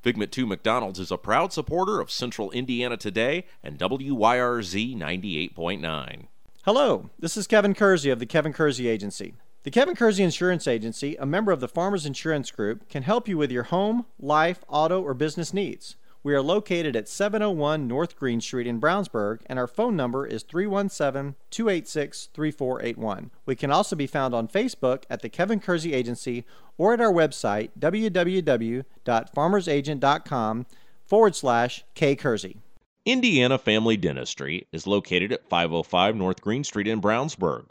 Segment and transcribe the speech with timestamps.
[0.00, 6.26] Figment 2 McDonald's is a proud supporter of Central Indiana Today and WYRZ 98.9.
[6.64, 9.34] Hello, this is Kevin Kersey of the Kevin Kersey Agency.
[9.64, 13.36] The Kevin Kersey Insurance Agency, a member of the Farmers Insurance Group, can help you
[13.36, 15.96] with your home, life, auto, or business needs.
[16.24, 20.42] We are located at 701 North Green Street in Brownsburg, and our phone number is
[20.42, 23.30] 317 286 3481.
[23.46, 26.44] We can also be found on Facebook at the Kevin Kersey Agency
[26.76, 30.66] or at our website, www.farmersagent.com
[31.06, 32.56] forward slash K Kersey.
[33.04, 37.66] Indiana Family Dentistry is located at 505 North Green Street in Brownsburg.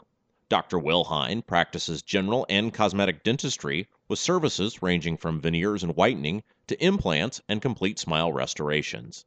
[0.48, 0.78] Dr.
[0.78, 6.84] Will Hine practices general and cosmetic dentistry with services ranging from veneers and whitening to
[6.84, 9.24] implants and complete smile restorations.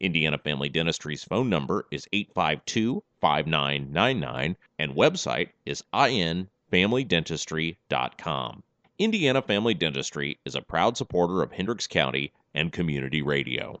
[0.00, 8.62] Indiana Family Dentistry's phone number is 852 5999 and website is infamilydentistry.com.
[8.98, 13.80] Indiana Family Dentistry is a proud supporter of Hendricks County and community radio.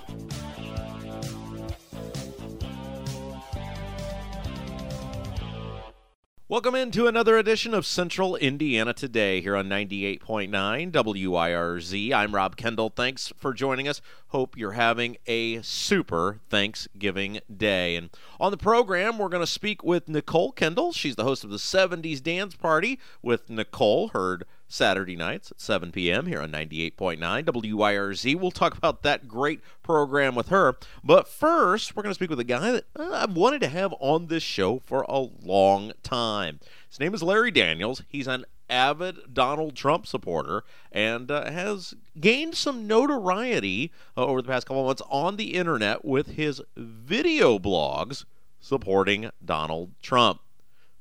[6.51, 12.11] Welcome into another edition of Central Indiana Today here on 98.9 WYRZ.
[12.11, 12.89] I'm Rob Kendall.
[12.89, 14.01] Thanks for joining us.
[14.27, 17.95] Hope you're having a super Thanksgiving day.
[17.95, 20.91] And on the program, we're going to speak with Nicole Kendall.
[20.91, 25.91] She's the host of the 70s Dance Party with Nicole, heard Saturday nights at 7
[25.91, 26.25] p.m.
[26.25, 28.39] here on 98.9 WYRZ.
[28.39, 30.77] We'll talk about that great program with her.
[31.03, 33.93] But first, we're going to speak with a guy that uh, I've wanted to have
[33.99, 36.59] on this show for a long time.
[36.89, 38.03] His name is Larry Daniels.
[38.07, 44.47] He's an avid Donald Trump supporter and uh, has gained some notoriety uh, over the
[44.47, 48.23] past couple months on the internet with his video blogs
[48.59, 50.39] supporting Donald Trump.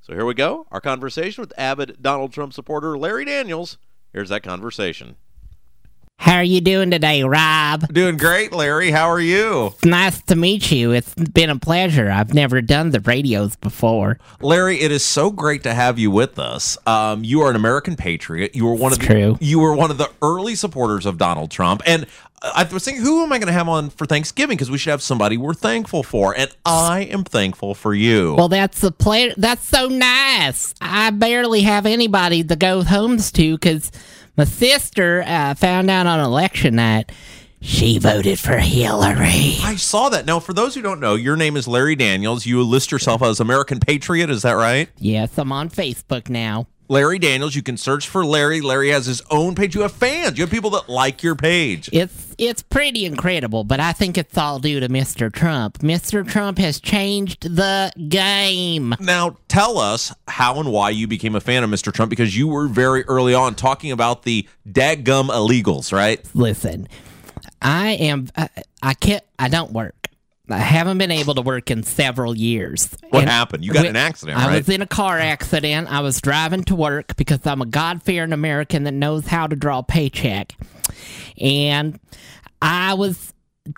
[0.03, 0.67] So here we go.
[0.71, 3.79] Our conversation with avid Donald Trump supporter Larry Daniels.
[4.13, 5.17] Here's that conversation.
[6.19, 7.89] How are you doing today, Rob?
[7.95, 8.91] Doing great, Larry.
[8.91, 9.69] How are you?
[9.69, 10.91] It's nice to meet you.
[10.93, 12.11] It's been a pleasure.
[12.11, 14.19] I've never done the radios before.
[14.43, 16.77] Larry, it is so great to have you with us.
[16.87, 18.55] Um, you are an American patriot.
[18.55, 19.39] You were one It's of the, true.
[19.41, 22.05] you were one of the early supporters of Donald Trump, and
[22.43, 24.57] I was thinking, who am I going to have on for Thanksgiving?
[24.57, 28.35] Because we should have somebody we're thankful for, and I am thankful for you.
[28.35, 30.75] Well, that's a ple- That's so nice.
[30.81, 33.93] I barely have anybody to go homes to because
[34.37, 37.13] my sister uh, found out on election night
[37.63, 39.57] she voted for Hillary.
[39.63, 40.25] I saw that.
[40.25, 42.47] Now, for those who don't know, your name is Larry Daniels.
[42.47, 44.31] You list yourself as American Patriot.
[44.31, 44.89] Is that right?
[44.97, 46.67] Yes, I'm on Facebook now.
[46.91, 47.55] Larry Daniels.
[47.55, 48.61] You can search for Larry.
[48.61, 49.77] Larry has his own page.
[49.77, 50.37] You have fans.
[50.37, 51.89] You have people that like your page.
[51.93, 55.33] It's it's pretty incredible, but I think it's all due to Mr.
[55.33, 55.79] Trump.
[55.79, 56.29] Mr.
[56.29, 58.97] Trump has changed the game.
[58.99, 61.93] Now, tell us how and why you became a fan of Mr.
[61.93, 66.29] Trump because you were very early on talking about the dadgum illegals, right?
[66.35, 66.89] Listen,
[67.63, 68.49] I am I,
[68.83, 70.00] I can't I don't work.
[70.53, 72.89] I haven't been able to work in several years.
[73.11, 73.65] What And happened?
[73.65, 74.57] You got we- an accident, I right?
[74.59, 75.91] was in a car accident.
[75.91, 79.57] I was driving to work because I'm a God fearing American that knows how to
[79.57, 80.55] draw a paycheck.
[81.41, 81.99] And
[82.63, 83.33] I was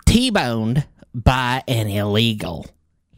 [0.05, 2.65] T boned by an illegal.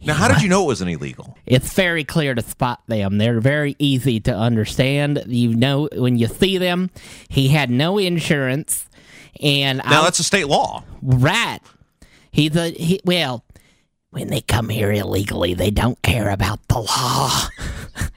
[0.03, 1.35] Now, how did you know it wasn't illegal?
[1.47, 3.17] It's very clear to spot them.
[3.17, 5.23] They're very easy to understand.
[5.25, 6.91] You know when you see them.
[7.27, 8.87] He had no insurance,
[9.41, 10.83] and Now, I, that's a state law.
[11.01, 11.59] right.
[12.35, 13.45] He's a he, well.
[14.09, 17.47] When they come here illegally, they don't care about the law.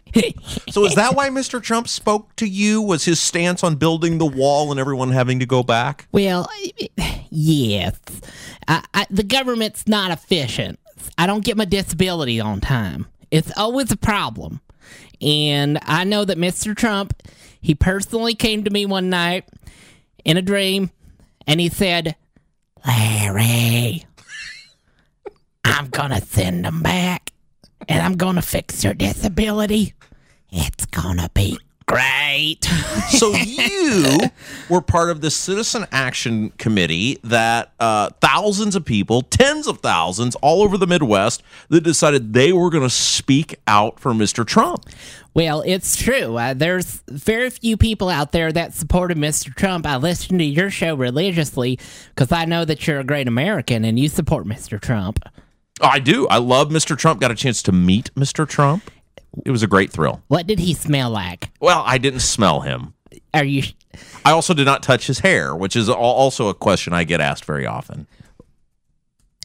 [0.71, 1.63] So, is that why Mr.
[1.63, 2.83] Trump spoke to you?
[2.83, 6.09] Was his stance on building the wall and everyone having to go back?
[6.11, 6.49] Well,
[7.31, 8.01] yes.
[8.67, 10.81] I, I, the government's not efficient.
[11.19, 13.07] I don't get my disability on time.
[13.31, 14.61] It's always a problem.
[15.21, 16.75] And I know that Mr.
[16.75, 17.15] Trump,
[17.61, 19.45] he personally came to me one night
[20.25, 20.91] in a dream
[21.47, 22.17] and he said,
[22.87, 24.05] Larry,
[25.65, 27.33] I'm going to send them back
[27.89, 29.95] and I'm going to fix your disability.
[30.51, 31.59] It's going to be
[31.89, 32.65] great.
[33.09, 34.19] So, you
[34.69, 40.37] were part of the Citizen Action Committee that uh, thousands of people, tens of thousands
[40.37, 44.47] all over the Midwest, that decided they were going to speak out for Mr.
[44.47, 44.85] Trump.
[45.35, 46.37] Well, it's true.
[46.37, 49.55] Uh, there's very few people out there that supported Mr.
[49.55, 49.87] Trump.
[49.87, 51.79] I listen to your show religiously
[52.15, 54.81] because I know that you're a great American and you support Mr.
[54.81, 55.21] Trump.
[55.81, 56.27] I do.
[56.29, 56.97] I love Mr.
[56.99, 57.21] Trump.
[57.21, 58.49] Got a chance to meet Mr.
[58.49, 58.91] Trump.
[59.45, 60.23] It was a great thrill.
[60.29, 61.51] What did he smell like?
[61.61, 62.95] Well, I didn't smell him.
[63.35, 63.63] Are you?
[64.25, 67.45] I also did not touch his hair, which is also a question I get asked
[67.45, 68.07] very often.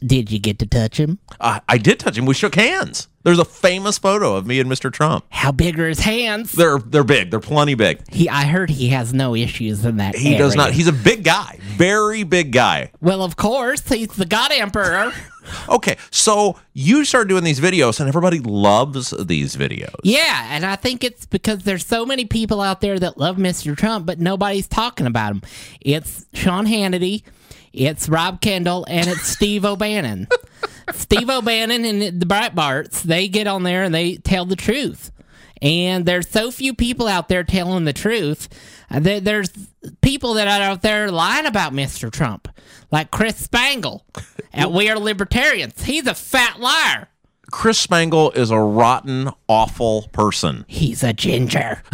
[0.06, 1.19] Did you get to touch him?
[1.40, 2.25] Uh, I did touch him.
[2.25, 3.07] We shook hands.
[3.24, 4.92] There's a famous photo of me and Mr.
[4.92, 5.24] Trump.
[5.30, 6.51] How big are his hands?
[6.51, 7.31] They're they're big.
[7.31, 8.01] They're plenty big.
[8.12, 10.16] He, I heard he has no issues in that.
[10.16, 10.74] He does not.
[10.74, 12.92] He's a big guy, very big guy.
[13.00, 15.13] well, of course, he's the God Emperor.
[15.69, 19.95] Okay, so you start doing these videos, and everybody loves these videos.
[20.04, 23.75] yeah, and I think it's because there's so many people out there that love Mr.
[23.78, 25.42] Trump, but nobody's talking about him.
[25.81, 27.24] It's Sean Hannity,
[27.74, 30.28] it's Rob Kendall, and it's Steve O'Bannon.
[30.94, 35.12] Steve O'Bannon and the Breitbarts, they get on there and they tell the truth.
[35.63, 38.50] And there's so few people out there telling the truth.
[38.92, 39.50] Uh, There's
[40.01, 42.12] people that are out there lying about Mr.
[42.12, 42.50] Trump,
[42.92, 44.06] like Chris Spangle
[44.54, 45.83] at We Are Libertarians.
[45.83, 47.07] He's a fat liar.
[47.50, 50.65] Chris Spangle is a rotten, awful person.
[50.68, 51.81] He's a ginger.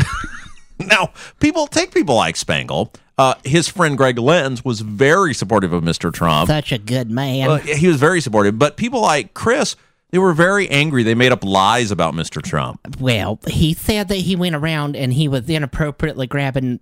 [0.80, 1.12] Now,
[1.42, 2.94] people take people like Spangle.
[3.18, 6.12] Uh, his friend Greg Lenz was very supportive of Mr.
[6.14, 6.48] Trump.
[6.48, 7.50] Such a good man.
[7.50, 9.76] Uh, he was very supportive, but people like Chris,
[10.12, 11.04] they were very angry.
[11.04, 12.42] They made up lies about Mr.
[12.42, 12.98] Trump.
[13.00, 16.80] Well, he said that he went around and he was inappropriately grabbing.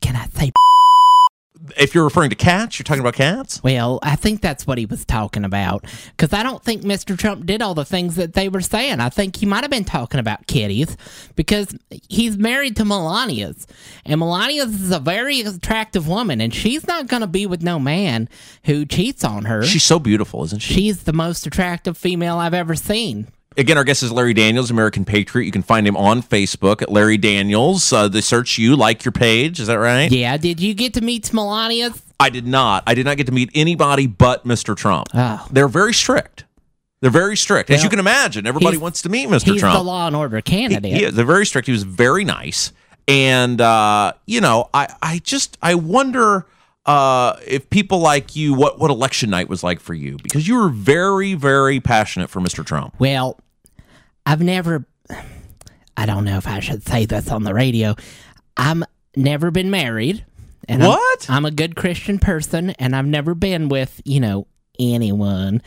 [0.00, 0.52] Can I say?
[1.76, 3.62] If you're referring to cats, you're talking about cats.
[3.62, 5.84] Well, I think that's what he was talking about.
[6.16, 7.18] Because I don't think Mr.
[7.18, 9.00] Trump did all the things that they were saying.
[9.00, 10.96] I think he might have been talking about kitties
[11.36, 11.76] because
[12.08, 13.66] he's married to Melania's.
[14.04, 17.78] And Melania's is a very attractive woman, and she's not going to be with no
[17.78, 18.28] man
[18.64, 19.62] who cheats on her.
[19.62, 20.74] She's so beautiful, isn't she?
[20.74, 23.28] She's the most attractive female I've ever seen.
[23.58, 25.44] Again, our guest is Larry Daniels, American Patriot.
[25.44, 27.92] You can find him on Facebook at Larry Daniels.
[27.92, 29.58] Uh, they search you, like your page.
[29.58, 30.10] Is that right?
[30.12, 31.92] Yeah, did you get to meet Melania?
[32.20, 32.84] I did not.
[32.86, 34.76] I did not get to meet anybody but Mr.
[34.76, 35.08] Trump.
[35.12, 35.44] Oh.
[35.50, 36.44] They're very strict.
[37.00, 37.68] They're very strict.
[37.70, 39.52] As Well, you can imagine, everybody wants to meet Mr.
[39.52, 39.76] He's Trump.
[39.76, 40.92] the law and order candidate.
[40.92, 41.14] is.
[41.14, 41.66] They're very strict.
[41.66, 42.72] He was very nice.
[43.08, 46.46] And, uh, you know, I, I just, I wonder
[46.86, 50.16] uh, if people like you, what, what election night was like for you.
[50.22, 52.64] Because you were very, very passionate for Mr.
[52.64, 52.94] Trump.
[52.98, 53.38] Well,
[54.28, 54.84] I've never.
[55.96, 57.96] I don't know if I should say this on the radio.
[58.58, 58.84] I'm
[59.16, 60.22] never been married.
[60.68, 61.30] And I'm- What?
[61.30, 64.46] I'm, a good Christian person, and I've never been with you know
[64.78, 65.62] anyone.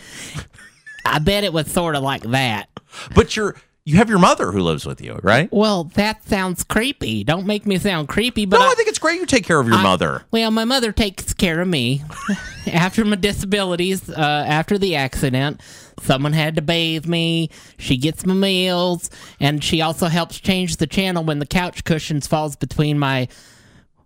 [1.05, 2.69] I bet it was sort of like that.
[3.15, 5.49] But you're, you have your mother who lives with you, right?
[5.51, 7.23] Well, that sounds creepy.
[7.23, 9.59] Don't make me sound creepy, but no, I, I think it's great you take care
[9.59, 10.23] of your I- mother.
[10.31, 12.03] Well, my mother takes care of me.
[12.71, 15.61] after my disabilities, uh, after the accident,
[15.99, 17.49] someone had to bathe me.
[17.79, 19.09] She gets my meals,
[19.39, 23.27] and she also helps change the channel when the couch cushions falls between my,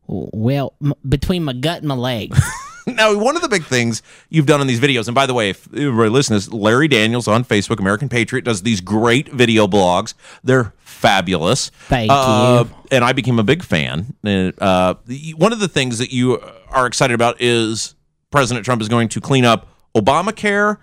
[0.07, 2.39] well, m- between my gut and my legs.
[2.95, 5.49] Now, one of the big things you've done in these videos, and by the way,
[5.49, 10.13] if everybody listens, Larry Daniels on Facebook, American Patriot, does these great video blogs.
[10.43, 11.69] They're fabulous.
[11.87, 12.75] Thank Uh, you.
[12.91, 14.13] And I became a big fan.
[14.23, 14.93] Uh,
[15.35, 16.39] one of the things that you
[16.69, 17.95] are excited about is
[18.31, 20.77] President Trump is going to clean up Obamacare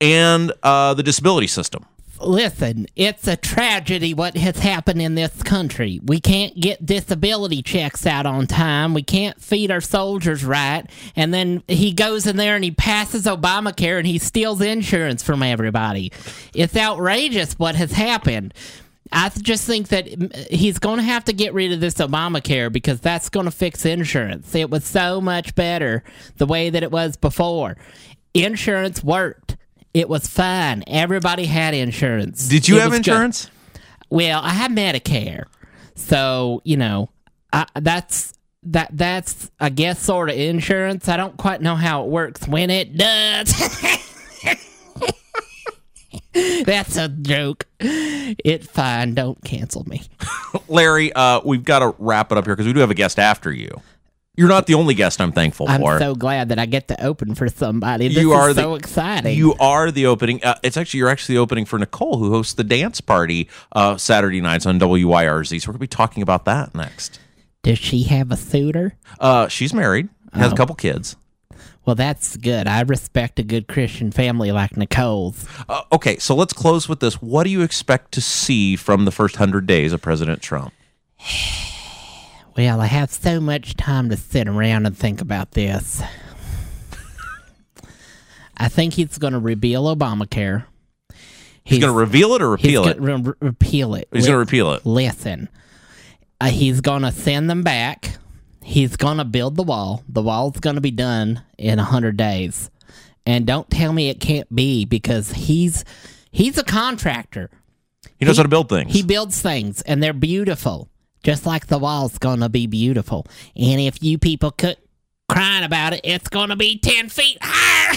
[0.00, 1.84] and uh, the disability system.
[2.24, 6.00] Listen, it's a tragedy what has happened in this country.
[6.04, 8.94] We can't get disability checks out on time.
[8.94, 10.84] We can't feed our soldiers right.
[11.16, 15.42] And then he goes in there and he passes Obamacare and he steals insurance from
[15.42, 16.12] everybody.
[16.54, 18.54] It's outrageous what has happened.
[19.12, 22.72] I just think that mm, he's going to have to get rid of this Obamacare
[22.72, 24.54] because that's going to fix insurance.
[24.54, 26.02] It was so much better
[26.38, 27.76] the way that it was before.
[28.32, 29.51] Insurance worked
[29.94, 30.84] It was fine.
[30.86, 32.48] Everybody had insurance.
[32.48, 32.96] Did you It have good.
[32.98, 33.50] insurance?
[34.10, 35.44] Well, I have Medicare,
[35.94, 37.10] so you know,
[37.52, 38.32] I, that's
[38.64, 38.90] that.
[38.92, 41.08] That's I guess sort of insurance.
[41.08, 43.52] I don't quite know how it works when it does.
[46.64, 47.66] that's a joke.
[47.80, 49.14] It's fine.
[49.14, 50.02] Don't cancel me.
[50.68, 53.18] Larry, uh, we've got to wrap it up here because we do have a guest
[53.18, 53.80] after you.
[54.34, 55.72] You're not the only guest I'm thankful for.
[55.72, 58.08] I'm so glad that I get to open for somebody.
[58.08, 59.36] This You is are the- so exciting.
[59.36, 60.42] You are the opening.
[60.42, 63.98] Uh, it's actually you're actually the opening for Nicole, who hosts the dance party uh,
[63.98, 65.60] Saturday nights on WYRZ.
[65.60, 67.20] So we're gonna be talking about that next.
[67.62, 68.94] Does she have a suitor?
[69.20, 70.54] Uh, she's married, has Oh.
[70.54, 71.16] a couple kids.
[71.84, 72.66] Well, that's good.
[72.66, 75.44] I respect a good Christian family like Nicole's.
[75.68, 77.20] Uh, okay, so let's close with this.
[77.20, 80.72] What do you expect to see from the first hundred days of President Trump?
[82.56, 86.02] Well, I have so much time to sit around and think about this.
[88.56, 90.64] I think he's going to repeal Obamacare.
[91.64, 92.98] He's, going to reveal it or he's repeal it.
[92.98, 94.08] gonna re- repeal it.
[94.12, 94.84] He's going to repeal it.
[94.84, 95.48] Listen,
[96.40, 98.18] uh, he's going to send them back.
[98.62, 100.04] He's going to build the wall.
[100.08, 102.70] The wall's going to be done in a hundred days.
[103.24, 105.84] And don't tell me it can't be because he's
[106.30, 107.50] he's a contractor.
[108.18, 108.92] He knows how to build things.
[108.92, 110.88] He builds things and they're beautiful.
[111.22, 113.26] Just like the wall's gonna be beautiful.
[113.56, 114.78] And if you people quit
[115.28, 117.94] crying about it, it's gonna be ten feet higher.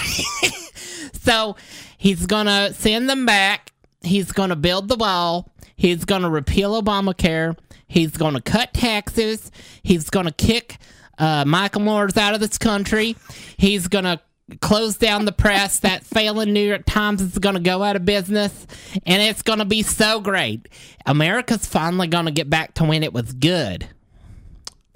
[1.12, 1.56] so
[1.98, 3.72] he's gonna send them back.
[4.02, 5.50] He's gonna build the wall.
[5.76, 7.56] He's gonna repeal Obamacare.
[7.88, 9.50] He's gonna cut taxes.
[9.82, 10.78] He's gonna kick
[11.18, 13.16] uh, Michael Moores out of this country.
[13.56, 14.20] He's gonna
[14.60, 15.80] close down the press.
[15.80, 18.66] that failing New York Times is going to go out of business,
[19.04, 20.68] and it's going to be so great.
[21.04, 23.88] America's finally going to get back to when it was good.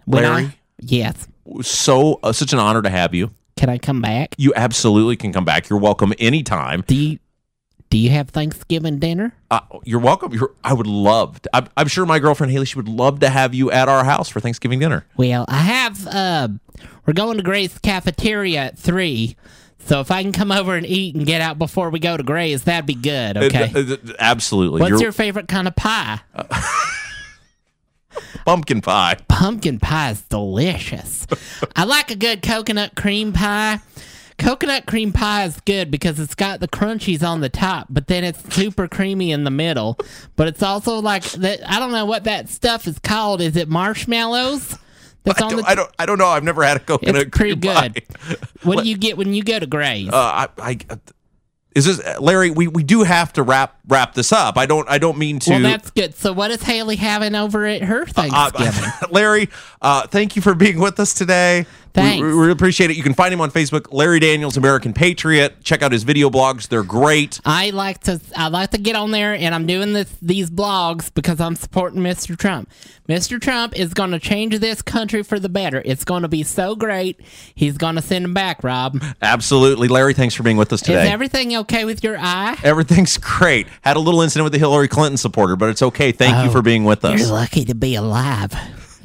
[0.04, 0.58] When I- Larry?
[0.80, 1.26] yes.
[1.62, 3.30] so uh, such an honor to have you.
[3.56, 4.34] Can I come back?
[4.38, 5.68] You absolutely can come back.
[5.68, 6.82] You're welcome anytime.
[6.86, 7.18] Do you
[7.90, 9.34] do you have Thanksgiving dinner?
[9.50, 10.32] Uh, you're welcome.
[10.32, 11.42] You're, I would love.
[11.42, 12.66] To, I'm, I'm sure my girlfriend Haley.
[12.66, 15.04] She would love to have you at our house for Thanksgiving dinner.
[15.16, 16.06] Well, I have.
[16.06, 16.48] Uh,
[17.04, 19.36] we're going to Gray's cafeteria at three.
[19.86, 22.22] So if I can come over and eat and get out before we go to
[22.22, 23.36] Gray's, that'd be good.
[23.36, 23.72] Okay.
[23.74, 24.80] Uh, uh, uh, absolutely.
[24.80, 26.20] What's You're- your favorite kind of pie?
[28.44, 29.16] pumpkin pie?
[29.28, 31.26] pumpkin pie is delicious.
[31.74, 33.80] I like a good coconut cream pie.
[34.40, 38.24] Coconut cream pie is good because it's got the crunchies on the top, but then
[38.24, 39.98] it's super creamy in the middle.
[40.36, 41.60] But it's also like that.
[41.68, 43.40] I don't know what that stuff is called.
[43.42, 44.78] Is it marshmallows?
[45.24, 45.68] That's I on don't, the.
[45.68, 45.90] I don't.
[45.98, 46.26] I don't know.
[46.26, 47.88] I've never had a coconut it's pretty cream pie.
[47.88, 48.38] good.
[48.62, 50.08] What do you get when you go to Gray's?
[50.08, 50.78] Uh, I, I,
[51.74, 52.50] is this Larry?
[52.50, 54.56] We, we do have to wrap wrap this up.
[54.56, 54.88] I don't.
[54.88, 55.50] I don't mean to.
[55.50, 56.14] well, that's good.
[56.14, 58.84] So what is Haley having over at her Thanksgiving?
[58.84, 59.48] Uh, Larry,
[59.80, 61.66] uh, thank you for being with us today.
[61.92, 62.22] Thanks.
[62.24, 62.96] We, we appreciate it.
[62.96, 65.62] You can find him on Facebook, Larry Daniels, American Patriot.
[65.64, 67.40] Check out his video blogs; they're great.
[67.44, 71.12] I like to I like to get on there and I'm doing this these blogs
[71.12, 72.36] because I'm supporting Mr.
[72.36, 72.70] Trump.
[73.08, 73.40] Mr.
[73.40, 75.82] Trump is going to change this country for the better.
[75.84, 77.20] It's going to be so great.
[77.56, 79.02] He's going to send him back, Rob.
[79.20, 80.14] Absolutely, Larry.
[80.14, 81.04] Thanks for being with us today.
[81.06, 82.56] Is everything okay with your eye?
[82.62, 83.66] Everything's great.
[83.82, 86.12] Had a little incident with the Hillary Clinton supporter, but it's okay.
[86.12, 87.18] Thank you Oh, for being with us.
[87.18, 88.54] You're lucky to be alive.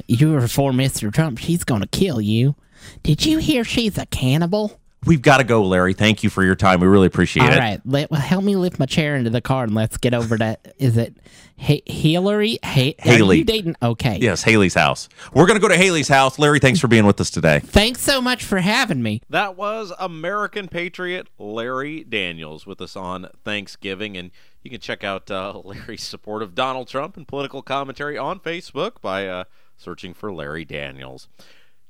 [0.06, 1.12] You were for Mr.
[1.12, 1.38] Trump.
[1.38, 2.54] She's going to kill you.
[3.02, 4.80] Did you hear she's a cannibal?
[5.04, 5.94] We've got to go, Larry.
[5.94, 6.80] Thank you for your time.
[6.80, 7.54] We really appreciate All it.
[7.54, 7.80] All right.
[7.84, 10.58] let, help me lift my chair into the car and let's get over to.
[10.78, 11.16] Is it
[11.60, 12.58] H- Hillary?
[12.64, 13.36] Ha- Haley.
[13.36, 13.76] Are you dating?
[13.80, 14.18] Okay.
[14.20, 15.08] Yes, Haley's house.
[15.32, 16.40] We're going to go to Haley's house.
[16.40, 17.60] Larry, thanks for being with us today.
[17.60, 19.22] Thanks so much for having me.
[19.30, 24.16] That was American Patriot Larry Daniels with us on Thanksgiving.
[24.16, 24.32] And
[24.64, 29.00] you can check out uh, Larry's support of Donald Trump and political commentary on Facebook
[29.00, 29.44] by uh,
[29.76, 31.28] searching for Larry Daniels.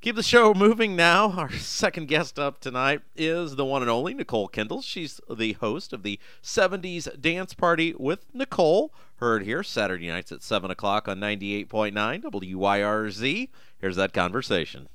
[0.06, 1.32] Keep the show moving now.
[1.36, 4.80] Our second guest up tonight is the one and only Nicole Kendall.
[4.80, 8.94] She's the host of the 70s Dance Party with Nicole.
[9.16, 13.48] Heard here Saturday nights at 7 o'clock on 98.9 WYRZ.
[13.80, 14.88] Here's that conversation.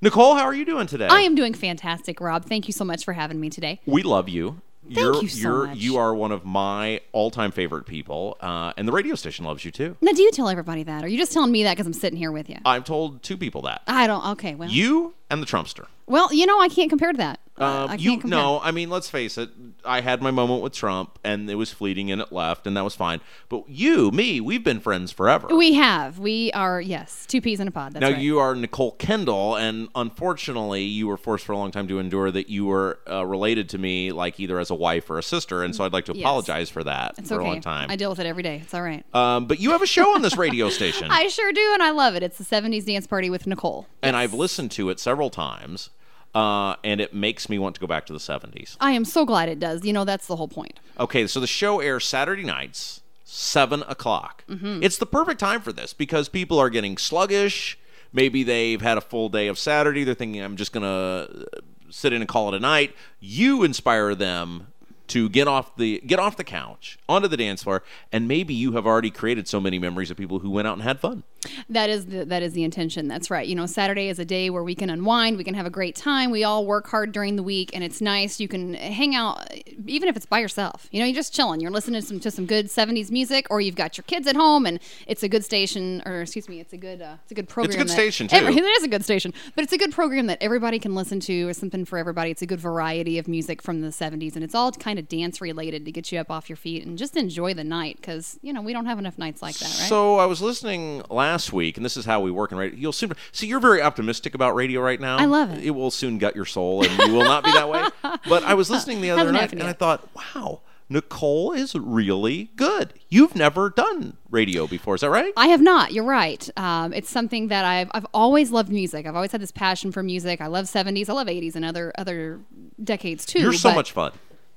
[0.00, 1.08] Nicole, how are you doing today?
[1.08, 2.46] I am doing fantastic, Rob.
[2.46, 3.82] Thank you so much for having me today.
[3.84, 4.62] We love you.
[4.84, 5.78] Thank you're, you so you're, much.
[5.78, 9.70] You are one of my all-time favorite people, uh, and the radio station loves you
[9.70, 9.96] too.
[10.00, 11.02] Now, do you tell everybody that?
[11.02, 12.58] Or are you just telling me that because I'm sitting here with you?
[12.64, 13.82] I've told two people that.
[13.86, 14.26] I don't.
[14.32, 15.86] Okay, well, You and the Trumpster.
[16.06, 17.40] well, you know, I can't compare to that.
[17.56, 19.48] Uh, I can't you no, I mean, let's face it.
[19.84, 22.82] I had my moment with Trump, and it was fleeting, and it left, and that
[22.82, 23.20] was fine.
[23.48, 25.46] But you, me, we've been friends forever.
[25.54, 26.18] We have.
[26.18, 26.80] We are.
[26.80, 27.92] Yes, two peas in a pod.
[27.92, 28.18] That's now right.
[28.18, 32.30] you are Nicole Kendall, and unfortunately, you were forced for a long time to endure
[32.30, 35.62] that you were uh, related to me, like either as a wife or a sister,
[35.62, 36.22] and so I'd like to Yes.
[36.24, 37.44] apologize for that It's for okay.
[37.44, 37.90] a long time.
[37.90, 38.60] I deal with it every day.
[38.62, 39.04] It's all right.
[39.14, 41.08] um, but you have a show on this radio station.
[41.10, 42.22] I sure do, and I love it.
[42.22, 43.86] It's the '70s dance party with Nicole.
[44.02, 45.90] and I've listened to it several times.
[46.34, 48.76] uh, and it makes me want to go back to the 70s.
[48.80, 49.84] I am so glad it does.
[49.84, 50.80] You know, that's the whole point.
[50.98, 54.44] Okay, so the show airs Saturday nights, 7 o'clock.
[54.48, 54.82] Mm-hmm.
[54.82, 57.78] It's the perfect time for this because people are getting sluggish.
[58.12, 60.02] Maybe they've had a full day of Saturday.
[60.02, 61.46] They're thinking, I'm just going to
[61.90, 62.96] sit in and call it a night.
[63.20, 64.68] You inspire them
[65.06, 68.72] to get off the get off the couch onto the dance floor and maybe you
[68.72, 71.22] have already created so many memories of people who went out and had fun
[71.68, 73.08] That is the, that is the intention.
[73.08, 73.46] That's right.
[73.46, 75.96] You know, Saturday is a day where we can unwind, we can have a great
[75.96, 76.30] time.
[76.30, 78.40] We all work hard during the week, and it's nice.
[78.40, 79.46] You can hang out,
[79.86, 80.88] even if it's by yourself.
[80.90, 81.60] You know, you're just chilling.
[81.60, 84.36] You're listening to some to some good '70s music, or you've got your kids at
[84.36, 87.34] home, and it's a good station, or excuse me, it's a good uh, it's a
[87.34, 87.70] good program.
[87.70, 88.36] It's a good that station, too.
[88.36, 91.20] every- it is a good station, but it's a good program that everybody can listen
[91.20, 91.48] to.
[91.48, 92.30] Or something for everybody.
[92.30, 95.40] It's a good variety of music from the '70s, and it's all kind of dance
[95.40, 98.52] related to get you up off your feet and just enjoy the night because you
[98.52, 99.88] know we don't have enough nights like that, right?
[99.88, 102.78] So I was listening last week, and this is how we work in radio.
[102.78, 103.46] You'll soon see.
[103.46, 105.16] You're very optimistic about radio right now.
[105.18, 105.64] I love it.
[105.64, 107.84] It will soon gut your soul, and you will not be that way.
[108.28, 112.94] But I was listening the other night, and I thought, wow, Nicole is really good.
[113.08, 115.32] You've never done radio before, is that right?
[115.36, 115.92] I have not.
[115.92, 116.48] You're right.
[116.56, 119.06] Um, it's something that I've I've always loved music.
[119.06, 120.40] I've always had this passion for music.
[120.40, 121.08] I love 70s.
[121.08, 122.40] I love 80s and other other
[122.82, 123.40] decades too.
[123.40, 124.12] You're so much fun.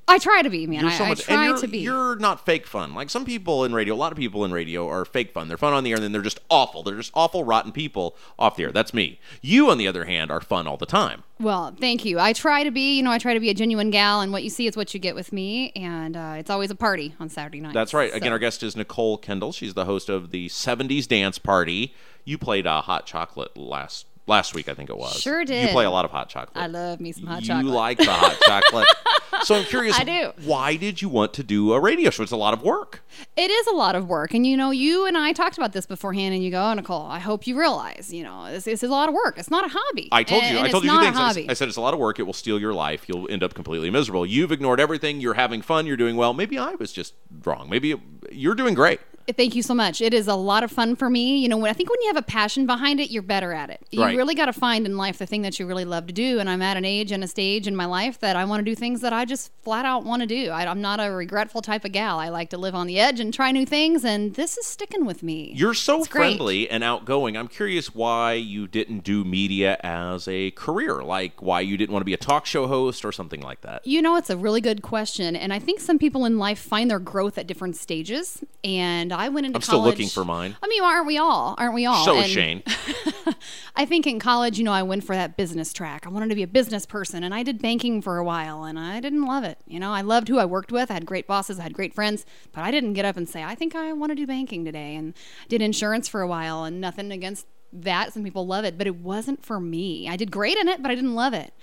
[0.09, 0.81] I try to be, man.
[0.81, 1.79] You're I, so I try to be.
[1.79, 2.93] You're not fake fun.
[2.93, 5.49] Like some people in radio, a lot of people in radio are fake fun.
[5.49, 6.81] They're fun on the air, and then they're just awful.
[6.81, 8.71] They're just awful, rotten people off the air.
[8.71, 9.19] That's me.
[9.41, 11.23] You, on the other hand, are fun all the time.
[11.39, 12.19] Well, thank you.
[12.19, 12.95] I try to be.
[12.97, 14.93] You know, I try to be a genuine gal, and what you see is what
[14.93, 15.71] you get with me.
[15.75, 17.73] And uh, it's always a party on Saturday night.
[17.73, 18.13] That's right.
[18.13, 19.51] Again, our guest is Nicole Kendall.
[19.51, 21.93] She's the host of the '70s Dance Party.
[22.23, 25.19] You played uh, hot chocolate last last week, I think it was.
[25.19, 25.67] Sure did.
[25.67, 26.55] You play a lot of hot chocolate.
[26.55, 27.65] I love me some hot you chocolate.
[27.65, 28.87] You like the hot chocolate.
[29.43, 29.97] So I'm curious.
[29.99, 30.31] I do.
[30.45, 32.23] Why did you want to do a radio show?
[32.23, 33.03] It's a lot of work.
[33.35, 34.33] It is a lot of work.
[34.33, 37.05] And, you know, you and I talked about this beforehand, and you go, oh, Nicole,
[37.05, 39.37] I hope you realize, you know, this, this is a lot of work.
[39.37, 40.09] It's not a hobby.
[40.11, 40.57] I told And- you.
[40.57, 41.17] and I told you two things.
[41.17, 41.45] a I.
[41.49, 42.17] I said it's a lot of work.
[42.17, 43.07] It will steal your life.
[43.07, 44.25] You'll end up completely miserable.
[44.25, 45.21] You've ignored everything.
[45.21, 45.85] You're having fun.
[45.85, 46.33] You're doing well.
[46.33, 47.69] Maybe I was just wrong.
[47.69, 47.99] Maybe it-
[48.31, 48.99] you're doing great.
[49.35, 49.99] Thank you so much.
[50.01, 51.37] It is a lot of fun for me.
[51.39, 53.69] You know, when I think when you have a passion behind it, you're better at
[53.69, 53.81] it.
[53.91, 54.15] You Right.
[54.15, 56.39] really got to find in life the thing that you really love to do.
[56.39, 58.63] And I'm at an age and a stage in my life that I want to
[58.71, 60.49] do things that I just flat out want to do.
[60.49, 62.19] I, I'm not a regretful type of gal.
[62.19, 65.05] I like to live on the edge and try new things, and this is sticking
[65.05, 65.51] with me.
[65.55, 66.37] You're so It's great.
[66.37, 67.35] friendly and outgoing.
[67.35, 72.01] I'm curious why you didn't do media as a career, like why you didn't want
[72.01, 73.85] to be a talk show host or something like that.
[73.85, 76.89] You know, it's a really good question, and I think some people in life find
[76.89, 78.43] their growth at different stages.
[78.63, 79.63] And I went into college.
[79.63, 79.93] I'm still college.
[79.93, 80.55] looking for mine.
[80.61, 81.55] I mean, aren't we all?
[81.57, 82.05] Aren't we all?
[82.05, 82.63] So is And Shane.
[83.75, 86.05] I think in college, you know, I went for that business track.
[86.05, 88.77] I wanted to be a business person, and I did banking for a while, and
[88.77, 89.57] I didn't love it.
[89.65, 90.91] You know, I loved who I worked with.
[90.91, 93.43] I had great bosses, I had great friends, but I didn't get up and say,
[93.43, 94.95] I think I want to do banking today.
[94.95, 95.13] And
[95.49, 98.13] did insurance for a while, and nothing against that.
[98.13, 100.07] Some people love it, but it wasn't for me.
[100.07, 101.53] I did great in it, but I didn't love it.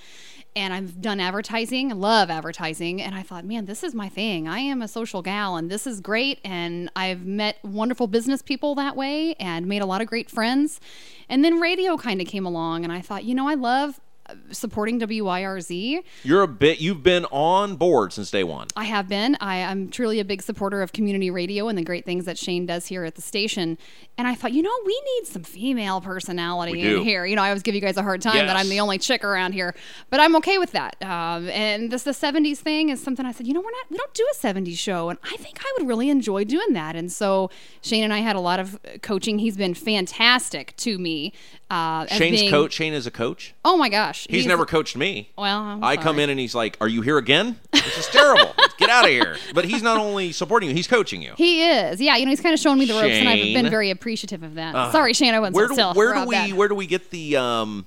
[0.56, 4.46] And I've done advertising, love advertising, and I thought, man, this is my thing.
[4.46, 6.38] I am a social gal, and this is great.
[6.44, 10.80] And I've met wonderful business people that way and made a lot of great friends.
[11.28, 14.00] And then radio kind of came along, and I thought, you know, I love
[14.50, 16.02] supporting WYRZ.
[16.22, 16.80] You're a bit.
[16.80, 18.68] You've been on board since day one.
[18.76, 19.36] I have been.
[19.40, 22.66] I, I'm truly a big supporter of community radio and the great things that Shane
[22.66, 23.78] does here at the station.
[24.16, 27.26] And I thought, you know, we need some female personality in here.
[27.26, 29.24] You know, I always give you guys a hard time that I'm the only chick
[29.24, 29.74] around here,
[30.10, 30.96] but I'm okay with that.
[31.02, 33.96] Um, and this the '70s thing is something I said, you know, we're not, we
[33.96, 36.96] don't do a '70s show, and I think I would really enjoy doing that.
[36.96, 37.50] And so
[37.82, 39.38] Shane and I had a lot of coaching.
[39.38, 41.32] He's been fantastic to me.
[41.74, 42.72] Uh, Shane's being- coach.
[42.72, 43.52] Shane is a coach.
[43.64, 45.30] Oh my gosh, He's, never coached me.
[45.36, 47.58] Well, I'm I come in and he's like, "Are you here again?
[47.72, 48.54] This is terrible.
[48.78, 51.32] Get out of here." But he's not only supporting you; he's coaching you.
[51.36, 52.16] He is, yeah.
[52.16, 54.54] You know, he's kind of showing me the ropes, and I've been very appreciative of
[54.54, 54.92] that.
[54.92, 55.94] Sorry, Shane, I wasn't where do still.
[55.94, 56.52] where do we that.
[56.52, 57.86] where do we get the um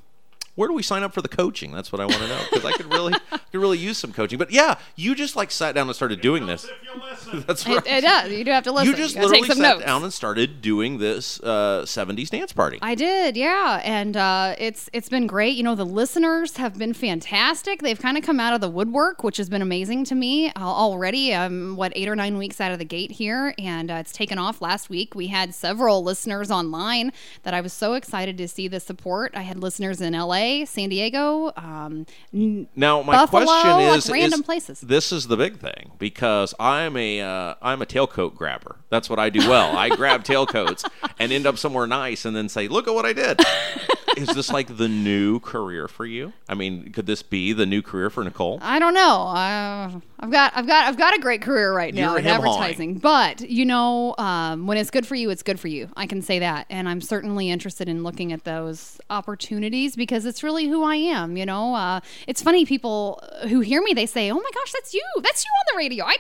[0.56, 1.72] where do we sign up for the coaching?
[1.72, 3.14] That's what I want to know because I could really
[3.52, 4.38] could really use some coaching.
[4.38, 6.68] But yeah, you just like sat down and started doing this.
[7.34, 7.78] That's right.
[7.78, 8.32] It, it does.
[8.32, 8.90] You do have to listen.
[8.90, 9.86] you just gotta literally take some sat notes.
[9.86, 12.80] down and started doing this uh, 70s dance party.
[12.82, 15.56] I did, yeah, and uh, it's it's been great.
[15.56, 17.82] You know, the listeners have been fantastic.
[17.82, 20.52] They've kind of come out of the woodwork, which has been amazing to me uh,
[20.60, 21.36] already.
[21.36, 24.38] I'm what eight or nine weeks out of the gate here, and uh, it's taken
[24.38, 24.62] off.
[24.62, 27.12] Last week, we had several listeners online
[27.44, 29.34] that I was so excited to see the support.
[29.36, 34.40] I had listeners in L.A., San Diego, um, Now my Buffalo, question like is, random
[34.42, 34.82] is- places.
[34.82, 38.78] This is the big thing because I'm a uh, I'm a tailcoat grabber.
[38.90, 39.76] That's what I do well.
[39.78, 43.14] I grab tailcoats and end up somewhere nice, and then say, "Look at what I
[43.14, 43.40] did."
[44.18, 46.34] is this like the new career for you?
[46.50, 48.60] I mean, could this be the new career for Nicole?
[48.62, 49.22] I don't know.
[49.28, 52.96] Uh, I've got, I've got, I've got a great career right now You're in advertising.
[52.96, 55.90] But you know, um, when it's good for you, it's good for you.
[55.96, 60.44] I can say that, and I'm certainly interested in looking at those opportunities because it's
[60.44, 61.38] really who I am.
[61.38, 62.66] You know, uh, it's funny.
[62.66, 65.04] People who hear me, they say, "Oh my gosh, that's you!
[65.22, 66.18] That's you on the radio." I,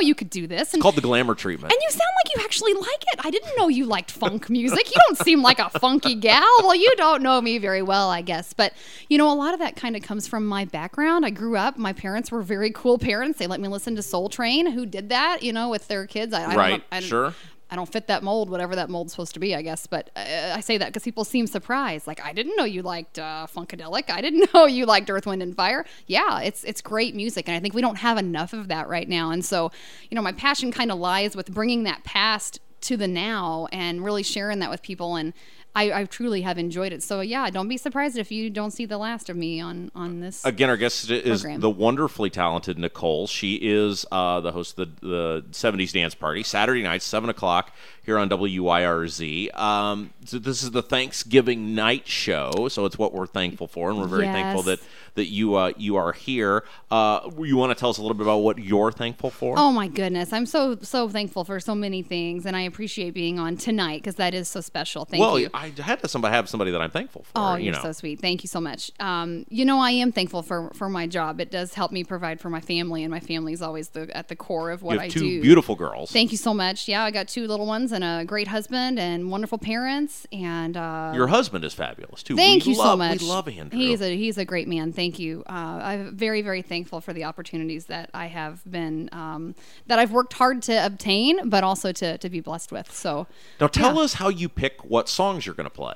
[0.00, 0.72] know you could do this.
[0.72, 1.72] And Called the glamour treatment.
[1.72, 3.20] And you sound like you actually like it.
[3.24, 4.86] I didn't know you liked funk music.
[4.86, 6.42] You don't seem like a funky gal.
[6.58, 8.52] Well, you don't know me very well, I guess.
[8.52, 8.72] But,
[9.08, 11.24] you know, a lot of that kind of comes from my background.
[11.24, 13.38] I grew up, my parents were very cool parents.
[13.38, 16.32] They let me listen to Soul Train, who did that, you know, with their kids.
[16.34, 17.34] I, I Right, sure.
[17.70, 19.86] I don't fit that mold, whatever that mold's supposed to be, I guess.
[19.86, 22.06] But uh, I say that because people seem surprised.
[22.06, 24.08] Like, I didn't know you liked uh, Funkadelic.
[24.08, 25.84] I didn't know you liked Earth, Wind, and Fire.
[26.06, 29.08] Yeah, it's it's great music, and I think we don't have enough of that right
[29.08, 29.30] now.
[29.30, 29.72] And so,
[30.10, 34.04] you know, my passion kind of lies with bringing that past to the now and
[34.04, 35.16] really sharing that with people.
[35.16, 35.32] And
[35.76, 37.02] I, I truly have enjoyed it.
[37.02, 40.20] So yeah, don't be surprised if you don't see the last of me on on
[40.20, 40.42] this.
[40.44, 41.60] Again, our guest is Program.
[41.60, 43.26] the wonderfully talented Nicole.
[43.26, 47.72] She is uh, the host of the, the 70s Dance Party, Saturday nights, 7 o'clock
[48.06, 49.54] here on WYRZ.
[49.58, 53.98] Um, so this is the Thanksgiving night show, so it's what we're thankful for, and
[53.98, 54.78] we're very thankful that,
[55.16, 56.62] that you uh, you are here.
[56.90, 59.56] Uh, you want to tell us a little bit about what you're thankful for?
[59.58, 63.40] Oh my goodness, I'm so so thankful for so many things, and I appreciate being
[63.40, 65.04] on tonight because that is so special.
[65.04, 65.26] Thank you.
[65.26, 65.50] well, you.
[65.52, 67.32] I had to somebody have somebody that I'm thankful for.
[67.34, 67.82] Oh, you you're know.
[67.82, 68.20] so sweet.
[68.20, 68.92] Thank you so much.
[69.00, 71.40] Um, you know, I am thankful for for my job.
[71.40, 74.28] It does help me provide for my family, and my family is always the at
[74.28, 75.42] the core of what you I have two do.
[75.42, 76.12] beautiful girls.
[76.12, 76.86] Thank you so much.
[76.86, 80.26] Yeah, I got two little ones and a great husband and wonderful parents.
[80.30, 82.36] And uh, Your husband is fabulous too.
[82.36, 83.20] thank we you love, so much.
[83.20, 83.78] We love Andrew.
[83.78, 84.92] He's a he's a great man.
[84.92, 85.42] Thank you.
[85.48, 89.54] Uh, I'm very very thankful for the opportunities that I have been um,
[89.88, 92.92] that I've worked hard to obtain, but also to to be blessed with.
[92.92, 93.26] So
[93.60, 94.02] now tell yeah.
[94.02, 95.94] us how you pick what songs you're going to play.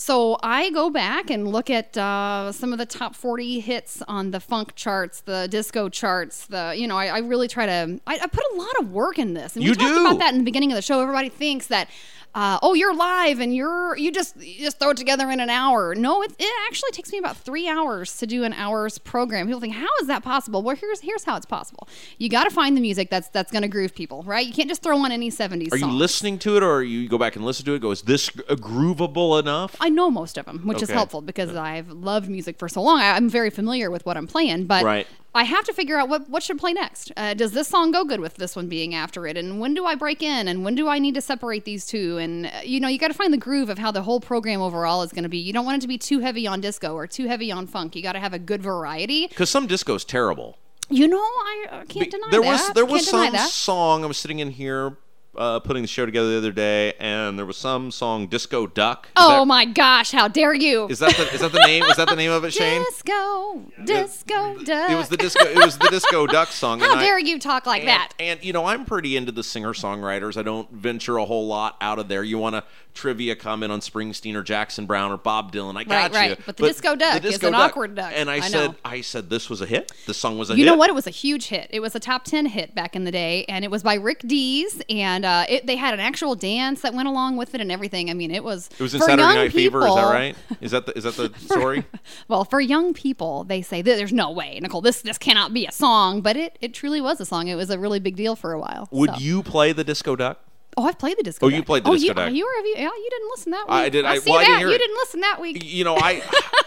[0.00, 4.30] So I go back and look at uh, some of the top 40 hits on
[4.30, 6.46] the funk charts, the disco charts.
[6.46, 8.00] The you know, I, I really try to.
[8.06, 10.06] I, I put a lot of work in this, and You we talked do.
[10.06, 11.02] about that in the beginning of the show.
[11.02, 11.90] Everybody thinks that.
[12.32, 15.50] Uh, oh, you're live and you're you just you just throw it together in an
[15.50, 15.94] hour.
[15.96, 19.46] No, it, it actually takes me about three hours to do an hour's program.
[19.46, 20.62] People think, how is that possible?
[20.62, 21.88] Well, here's here's how it's possible.
[22.18, 24.46] You got to find the music that's that's going to groove people, right?
[24.46, 25.72] You can't just throw on any 70s.
[25.72, 27.80] Are you listening to it, or you go back and listen to it?
[27.80, 29.76] Go, is this groovable enough?
[29.80, 33.00] I know most of them, which is helpful because I've loved music for so long.
[33.00, 35.06] I, I'm very familiar with what I'm playing, but Right.
[35.34, 37.12] I have to figure out what what should play next.
[37.16, 39.36] Uh, does this song go good with this one being after it?
[39.36, 40.48] And when do I break in?
[40.48, 42.18] And when do I need to separate these two?
[42.18, 44.60] And uh, you know, you got to find the groove of how the whole program
[44.60, 45.38] overall is going to be.
[45.38, 47.94] You don't want it to be too heavy on disco or too heavy on funk.
[47.94, 49.28] You got to have a good variety.
[49.28, 50.58] Because some disco's terrible.
[50.88, 52.46] You know, I uh, can't deny there that.
[52.46, 54.04] was there was Can't some song.
[54.04, 54.96] I was sitting in here
[55.36, 59.06] uh, putting the show together the other day, and there was some song, Disco Duck.
[59.06, 60.10] Is Oh that- my gosh!
[60.10, 60.86] How dare you?
[60.88, 61.84] Is that the is that the name?
[61.84, 62.82] Is that the name of it, Shane?
[62.84, 64.90] disco, disco, duck.
[64.90, 65.44] It was the disco.
[65.44, 66.80] It was the Disco Duck song.
[66.80, 68.12] How and I- dare you talk like and, that?
[68.18, 70.36] And you know, I'm pretty into the singer songwriters.
[70.36, 72.22] I don't venture a whole lot out of there.
[72.24, 75.76] You want a trivia comment on Springsteen or Jackson Browne or Bob Dylan?
[75.76, 76.30] I got right.
[76.30, 76.36] you.
[76.44, 78.12] But the disco duck the disco is an awkward duck.
[78.14, 78.76] And I, I said, know.
[78.84, 79.92] I said this was a hit.
[80.06, 80.70] This song was a You hit.
[80.70, 80.90] know what?
[80.90, 81.68] It was a huge hit.
[81.70, 84.20] It was a top ten hit back in the day, and it was by Rick
[84.26, 87.70] Dees, and uh, it, they had an actual dance that went along with it and
[87.70, 88.10] everything.
[88.10, 88.68] I mean, it was.
[88.78, 89.86] It was in Saturday Night Fever.
[89.86, 90.36] Is that right?
[90.60, 91.84] Is that the, is that the story?
[92.28, 94.80] Well, for young people, they say there's no way, Nicole.
[94.80, 97.48] This this cannot be a song, but it, it truly was a song.
[97.48, 98.88] It was a really big deal for a while.
[98.90, 99.16] Would so.
[99.18, 100.40] you play the Disco Duck?
[100.76, 101.46] Oh, I've played the disco.
[101.46, 102.36] Oh, you played the oh, disco you.
[102.36, 103.74] You were, yeah, you didn't listen that week.
[103.74, 104.46] I did- I- see well, I that.
[104.46, 104.78] didn't hear you it.
[104.78, 105.62] didn't listen that week.
[105.64, 106.22] You know, I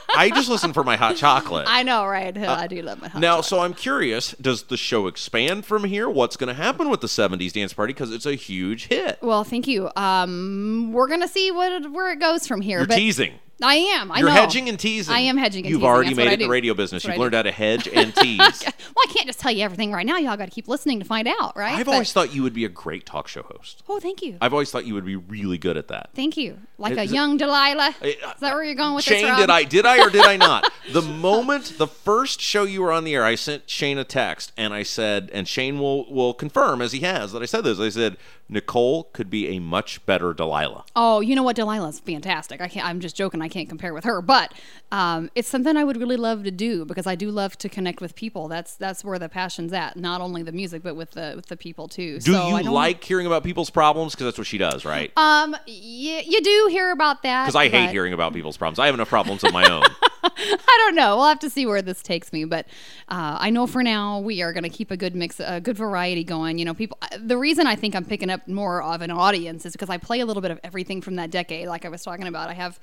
[0.16, 1.66] I just listen for my hot chocolate.
[1.70, 2.38] I know, right?
[2.38, 3.46] I do love my hot Uh, Now, chocolate.
[3.46, 6.10] so I'm curious, does the show expand from here?
[6.10, 7.94] What's going to happen with the 70s dance party?
[7.94, 9.20] Because it's a huge hit.
[9.22, 9.89] Well, thank you.
[9.96, 12.80] Um, we're gonna see what where it goes from here.
[12.80, 13.39] You're but teasing.
[13.62, 14.12] I am.
[14.12, 14.34] I You're know.
[14.36, 15.13] hedging and teasing.
[15.13, 15.89] I am hedging and You've teasing.
[15.89, 17.04] already That's made it in the radio business.
[17.04, 18.38] That's You've learned how to hedge and tease.
[18.39, 20.18] Well, I can't just tell you everything right now.
[20.18, 21.76] Y'all got to keep listening to find out, right?
[21.78, 23.84] I've But- always thought you would be a great talk show host.
[23.88, 24.38] Oh, thank you.
[24.42, 26.10] I've always thought you would be really good at that.
[26.16, 26.58] Thank you.
[26.78, 27.96] Like a Is it- young Delilah.
[28.02, 30.26] Uh, Is that where you're going with this, Shane, did I did I or did
[30.26, 30.70] I not?
[30.92, 34.52] The moment the first show you were on the air, I sent Shane a text
[34.58, 37.80] and I said, and Shane will will confirm as he has that I said this.
[37.80, 38.18] I said
[38.54, 40.86] Nicole could be a much better Delilah.
[40.96, 41.56] Oh, you know what?
[41.56, 42.62] Delilah's fantastic.
[42.62, 42.86] I can't.
[42.88, 43.42] I'm just joking.
[43.42, 44.54] I can't compare with her, but
[44.92, 48.00] um, it's something I would really love to do because I do love to connect
[48.00, 48.48] with people.
[48.48, 49.98] That's that's where the passion's at.
[49.98, 52.20] Not only the music, but with the with the people too.
[52.20, 54.13] Do so I you like hearing about people's problems?
[54.13, 55.12] Because that's what she does, right?
[55.18, 58.80] Um, you, you do hear about that Because I hate but- hearing about people's problems.
[58.80, 59.84] I have enough problems of my own.
[60.38, 61.17] I don't know.
[61.17, 62.65] We'll have to see where this takes me, but
[63.09, 65.77] uh, I know for now we are going to keep a good mix, a good
[65.77, 66.57] variety going.
[66.57, 66.97] You know, people.
[67.01, 69.97] uh, The reason I think I'm picking up more of an audience is because I
[69.97, 71.67] play a little bit of everything from that decade.
[71.67, 72.79] Like I was talking about, I have.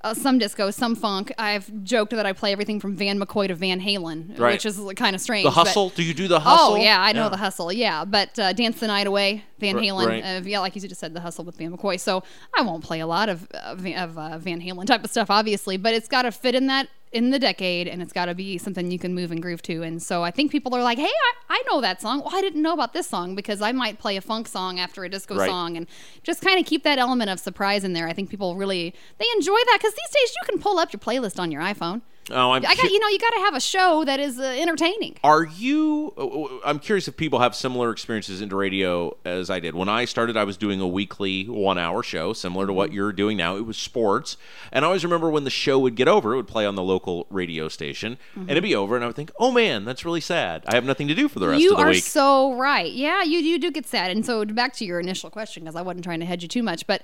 [0.00, 1.32] Uh, some disco, some funk.
[1.38, 4.52] I've joked that I play everything from Van McCoy to Van Halen, Right.
[4.52, 5.42] which is kind of strange.
[5.44, 5.88] The but- hustle?
[5.90, 6.74] Do you do the hustle?
[6.74, 7.72] Oh yeah, I know the hustle.
[7.72, 10.06] Yeah, but uh, dance the night away, Van Right, Halen.
[10.06, 10.22] right.
[10.22, 11.98] Uh, yeah, like you just said, the hustle with Van McCoy.
[11.98, 12.22] So
[12.56, 15.76] I won't play a lot of uh, of uh, Van Halen type of stuff, obviously,
[15.76, 18.58] but it's got to fit in that in the decade, and it's got to be
[18.58, 19.82] something you can move and groove to.
[19.82, 22.20] And so I think people are like, hey, I, I know that song.
[22.20, 25.04] Well, I didn't know about this song because I might play a funk song after
[25.04, 25.48] a disco Right.
[25.48, 25.86] song, and
[26.22, 28.08] just kind of keep that element of surprise in there.
[28.08, 31.00] I think people really they enjoy that because these days you can pull up your
[31.00, 32.02] playlist on your iPhone.
[32.30, 34.42] Oh, I'm I got you know you got to have a show that is uh,
[34.42, 35.16] entertaining.
[35.24, 36.12] Are you?
[36.16, 39.74] uh, I'm curious if people have similar experiences into radio as I did.
[39.74, 42.76] When I started, I was doing a weekly one hour show, similar to Mm-hmm.
[42.76, 43.56] what you're doing now.
[43.56, 44.36] It was sports.
[44.72, 46.82] And I always remember when the show would get over, it would play on the
[46.82, 50.20] local radio station, and it'd be over, and I would think, oh man, that's really
[50.20, 50.64] sad.
[50.66, 52.54] I have nothing to do for the rest you of the week." You are so
[52.54, 52.92] right.
[52.92, 54.10] Yeah, you you do get sad.
[54.10, 56.62] And so back to your initial question, because I wasn't trying to hedge you too
[56.62, 57.02] much, but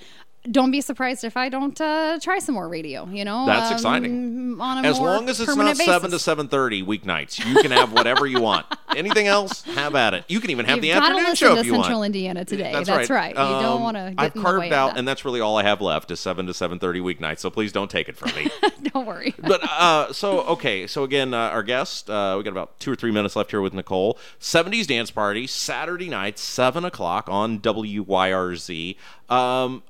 [0.51, 3.07] don't be surprised if I don't uh, try some more radio.
[3.09, 4.61] You know, That's um, exciting.
[4.61, 7.55] On a as more long as it's not permanent seven to seven thirty weeknights, you
[7.63, 8.67] can have whatever you want.
[8.97, 10.25] Anything else, have at it.
[10.29, 12.07] You can even have You've the afternoon show to if you Central want.
[12.07, 12.71] Indiana today.
[12.73, 13.35] That's, That's right.
[13.37, 13.49] right.
[13.49, 15.63] You don't Um, wanna I've in the way carved out, and that's really all I
[15.65, 17.41] have left is seven to seven thirty weeknights.
[17.41, 18.49] So please don't take it from me.
[18.93, 19.35] don't worry.
[19.39, 22.97] but uh, so okay, so again, uh, our guest, uh, we got about two or
[22.97, 24.17] three minutes left here with Nicole.
[24.41, 28.97] '70s dance party Saturday night, seven o'clock on WYRZ.
[29.29, 29.83] Um,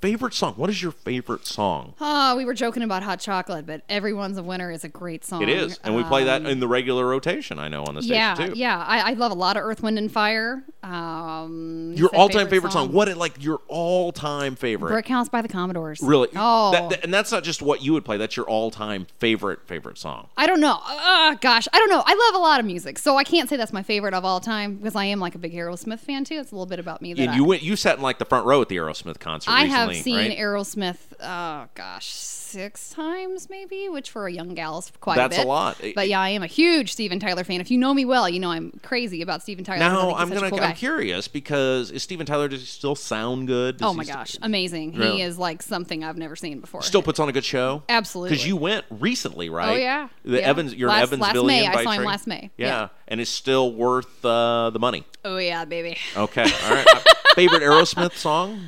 [0.00, 0.54] favorite song?
[0.54, 1.94] What is your favorite song?
[2.00, 5.42] Oh, we were joking about hot chocolate, but everyone's a winner is a great song.
[5.42, 7.58] It is, and we play that in the regular rotation.
[7.58, 8.52] I know on the station yeah, too.
[8.54, 8.84] yeah.
[8.86, 10.64] I, I love a lot of Earth, Wind, and Fire.
[10.82, 12.92] Um, Your all-time favorite, song.
[12.92, 13.14] What?
[13.16, 14.90] Like your all-time favorite?
[14.90, 16.00] Brick House by the Commodores.
[16.02, 16.28] Really?
[16.36, 18.16] Oh, That- that- and that's not just what you would play.
[18.16, 20.28] That's your all-time favorite favorite song.
[20.36, 20.78] I don't know.
[20.86, 22.02] Uh, gosh, I don't know.
[22.06, 24.40] I love a lot of music, so I can't say that's my favorite of all
[24.40, 26.36] time because I am like a big Aerosmith fan too.
[26.36, 27.14] It's a little bit about me.
[27.14, 27.62] That And I, you went.
[27.62, 29.50] You sat in like the front row at the Aerosmith concert.
[29.50, 30.38] I recently, have seen right?
[30.38, 30.96] Aerosmith.
[31.22, 35.44] Oh gosh, six times maybe, which for a young gal is quite That's a a
[35.44, 35.76] lot.
[35.94, 37.60] But yeah, I am a huge Steven Tyler fan.
[37.60, 39.78] If you know me well, you know I'm crazy about Steven Tyler.
[39.78, 40.50] Now I'm gonna.
[40.50, 43.76] cool I'm curious because is Steven Tyler does he still sound good?
[43.78, 44.94] Does Oh my gosh, amazing!
[44.94, 45.12] Yeah.
[45.12, 46.82] He is like something I've never seen before.
[46.82, 47.82] Still puts on a good show.
[47.88, 48.30] Absolutely.
[48.30, 49.70] Because you went recently, right?
[49.70, 50.08] Oh, yeah.
[50.24, 50.48] The Yeah.
[50.48, 50.74] Evans.
[50.74, 51.66] You're Last- an last May.
[51.66, 52.50] I saw him last May.
[52.56, 52.66] Yeah.
[52.66, 52.88] Yeah.
[53.08, 55.04] and it's still worth uh, the money.
[55.24, 55.96] Oh yeah, baby.
[56.16, 56.86] Okay, all right.
[56.94, 57.00] Uh,
[57.34, 58.60] Favorite Aerosmith song?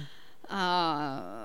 [0.53, 1.42] Uh, hmm.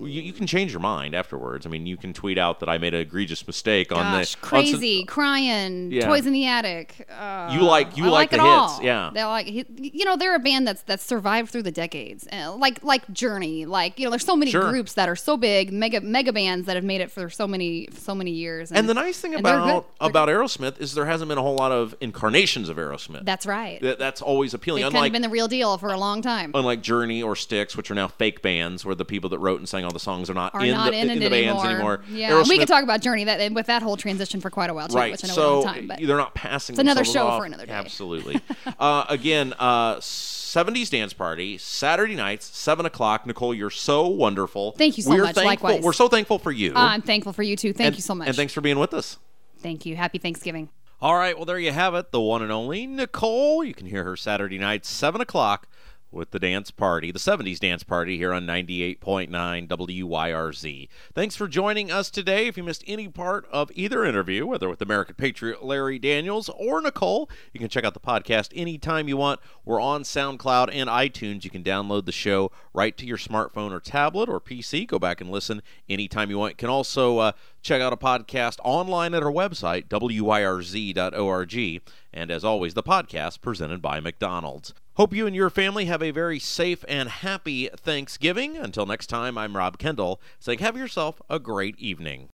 [0.00, 1.66] You, you can change your mind afterwards.
[1.66, 4.24] I mean, you can tweet out that I made an egregious mistake on Gosh, on
[4.24, 6.06] some- crazy, crying, Yeah.
[6.06, 7.06] toys in the attic.
[7.10, 8.82] Uh, You like- you like like, the it hits, all.
[8.82, 9.10] yeah.
[9.14, 12.82] They like you know they're a band that's that's survived through the decades, uh, like
[12.84, 14.70] like Journey, like you know there's so many Sure.
[14.70, 17.88] groups that are so big, mega mega bands that have made it for so many
[17.96, 18.70] so many years.
[18.72, 19.86] And the nice thing and about.
[20.00, 23.24] About Aerosmith is there hasn't been a whole lot of incarnations of Aerosmith.
[23.24, 23.80] that's right.
[23.80, 24.82] That- that's always appealing.
[24.82, 26.50] They've kind Unlike of been the real deal for a long time.
[26.54, 29.68] unlike Journey or Styx, which are now fake bands, where the people that wrote and
[29.68, 31.66] sang all the songs are not are in not the, in it the bands anymore.
[31.66, 32.00] anymore.
[32.10, 34.74] Yeah, we Aerosmith- could talk about Journey that with that whole transition for quite a
[34.74, 35.12] while too, right.
[35.12, 35.86] which I know so we time.
[35.88, 36.74] But they're not passing.
[36.74, 37.40] It's another show off.
[37.40, 37.72] for another day.
[37.72, 38.40] Absolutely.
[38.78, 43.26] uh, again, uh, 70s dance party Saturday nights, seven o'clock.
[43.26, 44.72] Nicole, you're so wonderful.
[44.72, 45.34] Thank you so We're much.
[45.34, 45.84] Thankful, Likewise.
[45.84, 46.72] We're so thankful for you.
[46.74, 47.72] Uh, I'm thankful for you too.
[47.72, 48.28] Thank and, you so much.
[48.28, 49.18] And thanks for being with us.
[49.58, 49.96] Thank you.
[49.96, 50.68] Happy Thanksgiving.
[50.98, 52.10] All right, well, there you have it.
[52.10, 53.62] The one and only Nicole.
[53.62, 55.68] You can hear her Saturday night, 7 o'clock,
[56.10, 59.28] with the dance party, the 70s dance party here on 98.9
[59.68, 60.88] WYRZ.
[61.14, 62.46] Thanks for joining us today.
[62.46, 66.80] If you missed any part of either interview, whether with American Patriot Larry Daniels or
[66.80, 69.40] Nicole, you can check out the podcast anytime you want.
[69.64, 71.44] We're on SoundCloud and iTunes.
[71.44, 74.86] You can download the show right to your smartphone or tablet or PC.
[74.86, 76.52] Go back and listen anytime you want.
[76.52, 81.82] You can also uh, check out a podcast online at our website, wyrz.org.
[82.12, 84.72] And as always, the podcast presented by McDonald's.
[84.96, 88.56] Hope you and your family have a very safe and happy Thanksgiving.
[88.56, 92.30] Until next time, I'm Rob Kendall saying have yourself a great evening.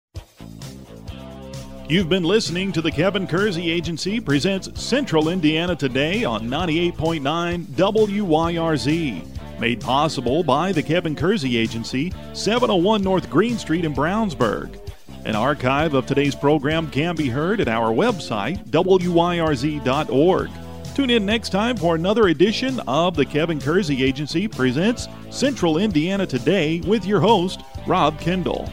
[1.88, 9.58] You've been listening to the Kevin Kersey Agency presents Central Indiana Today on 98.9 WYRZ.
[9.58, 14.78] Made possible by the Kevin Kersey Agency, 701 North Green Street in Brownsburg.
[15.24, 20.50] An archive of today's program can be heard at our website, wyrz.org.
[21.00, 26.26] Tune in next time for another edition of the Kevin Kersey Agency presents Central Indiana
[26.26, 28.70] Today with your host, Rob Kendall.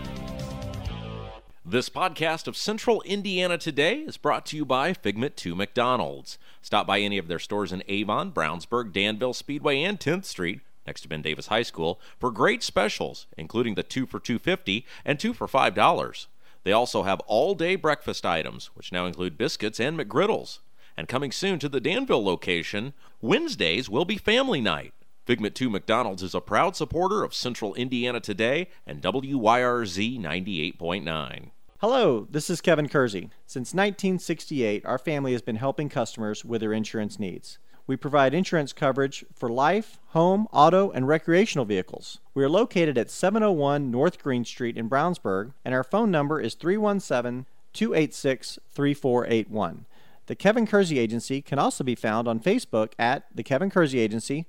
[1.66, 6.38] This podcast of Central Indiana Today is brought to you by Figment 2 McDonald's.
[6.62, 11.04] Stop by any of their stores in Avon, Brownsburg, Danville, Speedway, and 10th Street next
[11.04, 15.34] to Ben Davis High School, for great specials, including the 2 for 250 and 2
[15.34, 16.28] for $5.
[16.66, 20.60] They also have all-day breakfast items, which now include biscuits and McGriddles.
[20.98, 24.94] And coming soon to the Danville location, Wednesdays will be family night.
[25.26, 31.52] Figment 2 McDonald's is a proud supporter of Central Indiana Today and WYRZ 98.9.
[31.80, 33.30] Hello, this is Kevin Kersey.
[33.46, 37.60] Since 1968, our family has been helping customers with their insurance needs.
[37.86, 42.20] We provide insurance coverage for life, home, auto, and recreational vehicles.
[42.34, 46.56] We are located at 701 North Green Street in Brownsburg, and our phone number is
[46.56, 49.86] 317 286 3481.
[50.28, 54.46] The Kevin Kersey Agency can also be found on Facebook at The Kevin Kersey Agency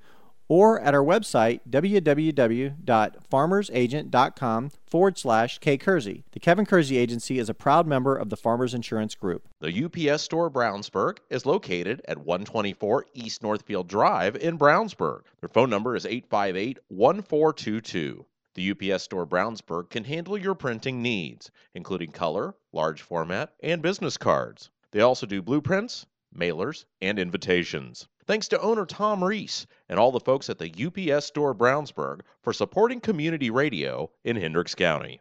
[0.49, 6.25] or at our website, www.farmersagent.com forward slash kkersey.
[6.33, 9.47] The Kevin Kersey Agency is a proud member of the Farmers Insurance Group.
[9.61, 15.21] The UPS Store Brownsburg is located at 124 East Northfield Drive in Brownsburg.
[15.41, 18.27] Their phone number is 858 1422.
[18.55, 24.17] The UPS Store Brownsburg can handle your printing needs, including color, large format, and business
[24.17, 24.71] cards.
[24.91, 28.09] They also do blueprints, mailers, and invitations.
[28.25, 32.53] Thanks to owner Tom Reese and all the folks at the UPS Store Brownsburg for
[32.53, 35.21] supporting community radio in Hendricks County.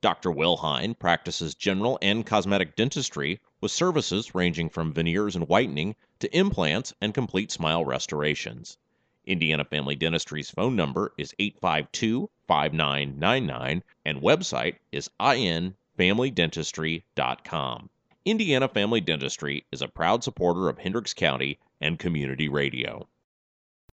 [0.00, 0.30] Dr.
[0.30, 6.94] Wilhine practices general and cosmetic dentistry with services ranging from veneers and whitening to implants
[7.00, 8.78] and complete smile restorations.
[9.26, 17.90] Indiana Family Dentistry's phone number is 852 5999 and website is infamilydentistry.com.
[18.24, 23.06] Indiana Family Dentistry is a proud supporter of Hendricks County and community radio.